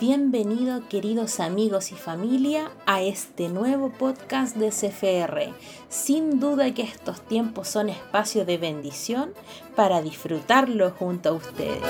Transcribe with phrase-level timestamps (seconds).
[0.00, 5.52] Bienvenido queridos amigos y familia a este nuevo podcast de CFR.
[5.90, 9.34] Sin duda que estos tiempos son espacio de bendición
[9.76, 11.82] para disfrutarlo junto a ustedes.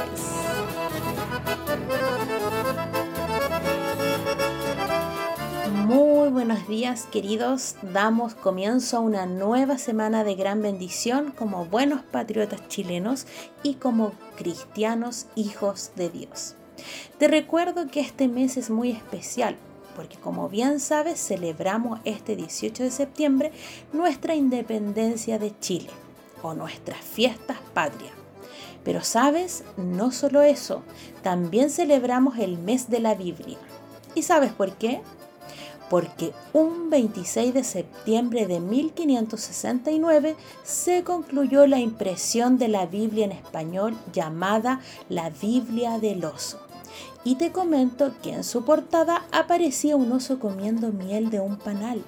[5.86, 12.02] Muy buenos días queridos, damos comienzo a una nueva semana de gran bendición como buenos
[12.02, 13.28] patriotas chilenos
[13.62, 16.56] y como cristianos hijos de Dios.
[17.18, 19.56] Te recuerdo que este mes es muy especial
[20.00, 23.52] porque como bien sabes celebramos este 18 de septiembre
[23.92, 25.90] nuestra independencia de Chile
[26.42, 28.12] o nuestras fiestas patrias.
[28.82, 30.82] Pero sabes, no solo eso,
[31.22, 33.58] también celebramos el mes de la Biblia.
[34.14, 35.02] ¿Y sabes por qué?
[35.90, 43.32] Porque un 26 de septiembre de 1569 se concluyó la impresión de la Biblia en
[43.32, 46.69] español llamada la Biblia del Oso
[47.24, 52.02] y te comento que en su portada aparecía un oso comiendo miel de un panal.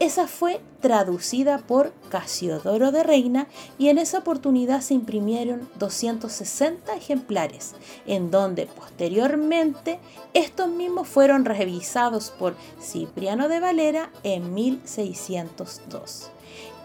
[0.00, 3.46] Esa fue traducida por Casiodoro de Reina
[3.78, 10.00] y en esa oportunidad se imprimieron 260 ejemplares, en donde posteriormente
[10.34, 16.30] estos mismos fueron revisados por Cipriano de Valera en 1602,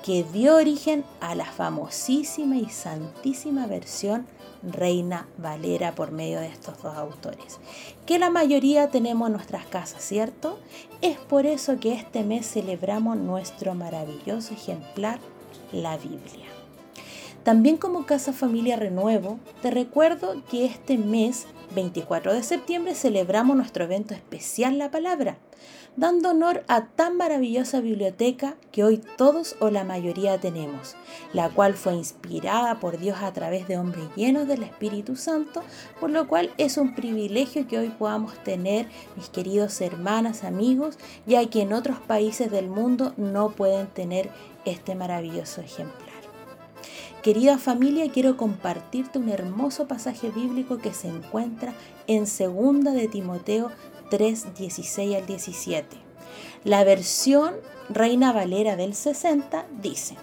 [0.04, 4.26] que dio origen a la famosísima y santísima versión
[4.64, 7.60] Reina Valera por medio de estos dos autores,
[8.06, 10.60] que la mayoría tenemos en nuestras casas, ¿cierto?
[11.02, 15.20] Es por eso que este mes celebramos nuestro maravilloso ejemplar,
[15.72, 16.48] la Biblia.
[17.44, 23.84] También como Casa Familia Renuevo, te recuerdo que este mes, 24 de septiembre, celebramos nuestro
[23.84, 25.38] evento especial La Palabra
[25.96, 30.96] dando honor a tan maravillosa biblioteca que hoy todos o la mayoría tenemos,
[31.34, 35.62] la cual fue inspirada por Dios a través de hombres llenos del Espíritu Santo,
[36.00, 41.46] por lo cual es un privilegio que hoy podamos tener, mis queridos hermanas, amigos, ya
[41.50, 44.30] que en otros países del mundo no pueden tener
[44.66, 46.09] este maravilloso ejemplar.
[47.24, 51.74] Querida familia, quiero compartirte un hermoso pasaje bíblico que se encuentra
[52.08, 53.72] en 2 de Timoteo
[54.10, 55.98] 3, 16 al 17.
[56.64, 57.56] La versión
[57.90, 60.16] Reina Valera del 60 dice,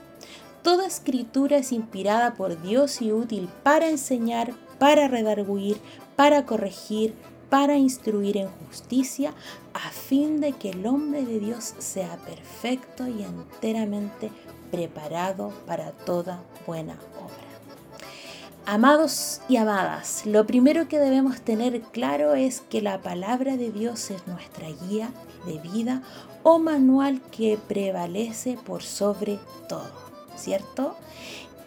[0.63, 5.77] Toda escritura es inspirada por Dios y útil para enseñar, para redarguir,
[6.17, 7.15] para corregir,
[7.51, 9.35] para instruir en justicia,
[9.75, 14.31] a fin de que el hombre de Dios sea perfecto y enteramente
[14.77, 17.47] preparado para toda buena obra.
[18.67, 24.11] Amados y amadas, lo primero que debemos tener claro es que la palabra de Dios
[24.11, 25.09] es nuestra guía
[25.47, 26.03] de vida
[26.43, 29.91] o manual que prevalece por sobre todo,
[30.37, 30.95] ¿cierto?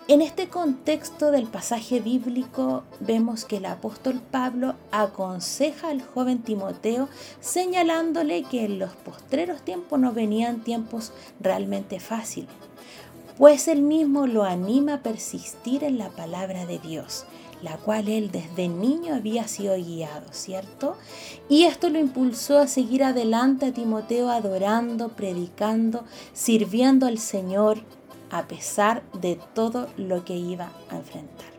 [0.07, 7.09] En este contexto del pasaje bíblico vemos que el apóstol Pablo aconseja al joven Timoteo
[7.39, 12.68] señalándole que en los postreros tiempos no venían tiempos realmente fáciles
[13.39, 17.23] pues él mismo lo anima a persistir en la palabra de Dios,
[17.63, 20.97] la cual él desde niño había sido guiado, ¿cierto?
[21.47, 27.79] Y esto lo impulsó a seguir adelante a Timoteo adorando, predicando, sirviendo al Señor
[28.29, 31.58] a pesar de todo lo que iba a enfrentar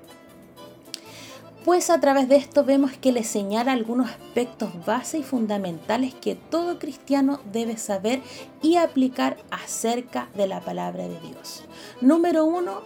[1.65, 6.35] pues a través de esto vemos que le señala algunos aspectos base y fundamentales que
[6.35, 8.23] todo cristiano debe saber
[8.63, 11.65] y aplicar acerca de la palabra de Dios.
[12.01, 12.83] Número uno,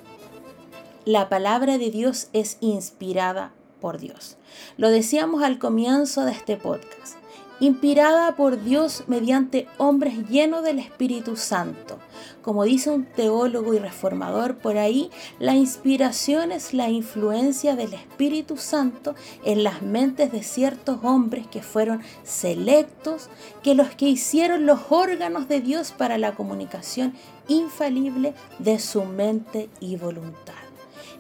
[1.04, 4.36] la palabra de Dios es inspirada por Dios.
[4.76, 7.16] Lo decíamos al comienzo de este podcast
[7.60, 11.98] inspirada por Dios mediante hombres llenos del Espíritu Santo.
[12.42, 18.56] Como dice un teólogo y reformador por ahí, la inspiración es la influencia del Espíritu
[18.56, 23.28] Santo en las mentes de ciertos hombres que fueron selectos,
[23.62, 27.15] que los que hicieron los órganos de Dios para la comunicación
[27.48, 30.63] infalible de su mente y voluntad.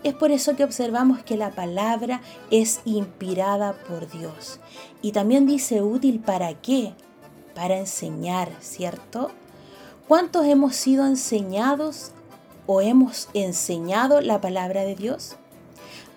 [0.04, 2.20] Es por eso que observamos que la palabra
[2.50, 4.60] es inspirada por Dios.
[5.00, 6.92] Y también dice útil para qué?
[7.54, 9.30] Para enseñar, ¿cierto?
[10.06, 12.12] ¿Cuántos hemos sido enseñados
[12.66, 15.36] o hemos enseñado la palabra de Dios?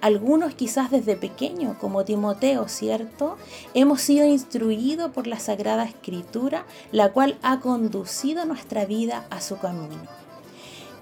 [0.02, 3.38] Algunos quizás desde pequeño, como Timoteo, ¿cierto?
[3.74, 9.58] Hemos sido instruidos por la Sagrada Escritura, la cual ha conducido nuestra vida a su
[9.58, 10.27] camino.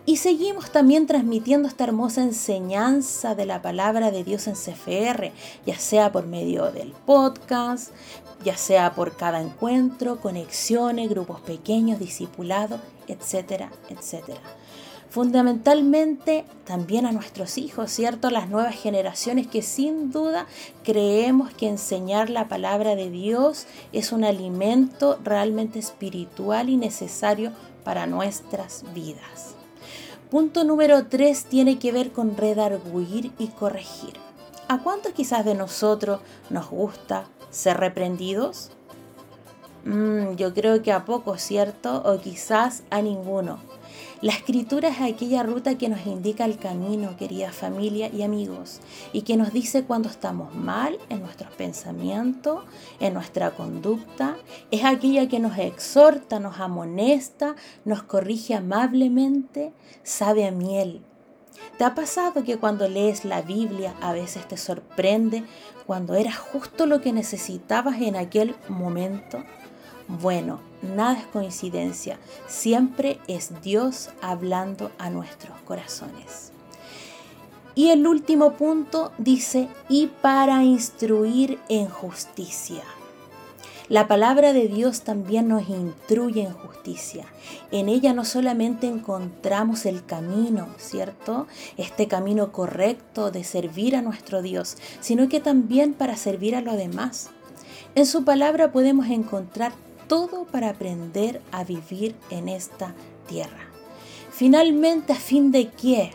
[0.07, 5.31] Y seguimos también transmitiendo esta hermosa enseñanza de la palabra de Dios en CFR,
[5.65, 7.89] ya sea por medio del podcast,
[8.43, 14.41] ya sea por cada encuentro, conexiones, grupos pequeños, discipulados, etcétera, etcétera.
[15.09, 18.29] fundamentalmente también a nuestros hijos, ¿cierto?
[18.29, 20.45] Las nuevas generaciones que sin duda
[20.83, 27.53] creemos que enseñar la palabra de Dios es un alimento realmente espiritual y necesario
[27.85, 29.55] para nuestras vidas.
[30.29, 34.13] Punto número 3 tiene que ver con redarguir y corregir.
[34.67, 36.19] ¿A cuántos quizás de nosotros
[36.49, 38.71] nos gusta ser reprendidos?
[39.85, 42.01] Mm, yo creo que a pocos, ¿cierto?
[42.03, 43.59] O quizás a ninguno.
[44.25, 48.79] La escritura es aquella ruta que nos indica el camino, querida familia y amigos,
[49.13, 52.63] y que nos dice cuando estamos mal en nuestros pensamientos,
[52.99, 54.35] en nuestra conducta.
[54.71, 61.03] Es aquella que nos exhorta, nos amonesta, nos corrige amablemente, sabe a miel.
[61.77, 65.43] ¿Te ha pasado que cuando lees la Biblia a veces te sorprende
[65.85, 69.43] cuando era justo lo que necesitabas en aquel momento?
[70.07, 76.51] Bueno, nada es coincidencia, siempre es Dios hablando a nuestros corazones.
[77.73, 82.83] Y el último punto dice, y para instruir en justicia.
[83.89, 87.25] La palabra de Dios también nos instruye en justicia.
[87.71, 91.47] En ella no solamente encontramos el camino, ¿cierto?
[91.77, 96.77] Este camino correcto de servir a nuestro Dios, sino que también para servir a los
[96.77, 97.29] demás.
[97.93, 99.73] En su palabra podemos encontrar
[100.07, 102.93] todo para aprender a vivir en esta
[103.27, 103.69] tierra.
[104.31, 106.11] Finalmente, a fin de que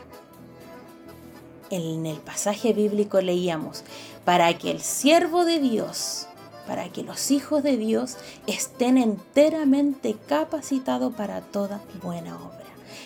[1.70, 3.84] en el pasaje bíblico leíamos,
[4.24, 6.26] para que el siervo de Dios,
[6.66, 8.16] para que los hijos de Dios
[8.46, 12.58] estén enteramente capacitados para toda buena obra.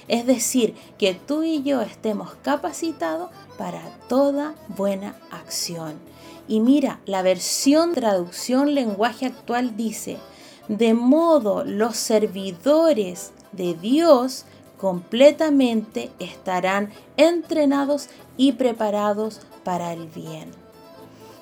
[0.08, 5.94] Es decir, que tú y yo estemos capacitados para toda buena acción.
[6.46, 10.18] Y mira, la versión traducción lenguaje actual dice,
[10.68, 14.46] de modo los servidores de Dios
[14.78, 20.50] completamente estarán entrenados y preparados para el bien.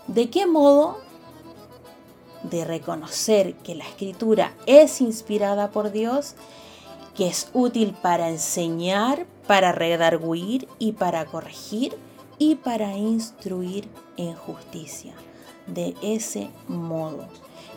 [0.07, 0.99] ¿De qué modo?
[2.43, 6.35] De reconocer que la escritura es inspirada por Dios,
[7.15, 11.97] que es útil para enseñar, para redarguir y para corregir
[12.39, 15.15] y para instruir en justicia.
[15.67, 17.29] De ese modo.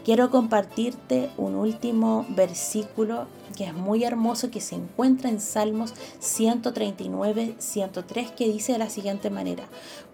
[0.05, 3.25] Quiero compartirte un último versículo
[3.57, 8.91] que es muy hermoso que se encuentra en Salmos 139, 103 que dice de la
[8.91, 9.63] siguiente manera,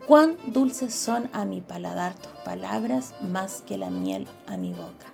[0.07, 5.11] cuán dulces son a mi paladar tus palabras más que la miel a mi boca.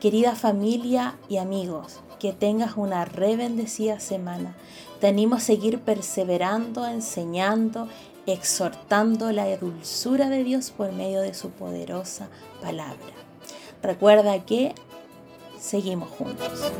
[0.00, 4.56] Querida familia y amigos, que tengas una re bendecida semana.
[4.98, 7.86] Te animo a seguir perseverando, enseñando,
[8.24, 12.30] exhortando la dulzura de Dios por medio de su poderosa
[12.62, 13.29] palabra.
[13.82, 14.74] Recuerda que
[15.58, 16.72] seguimos juntos.